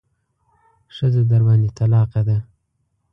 [0.95, 2.37] ښځه درباندې طلاقه ده.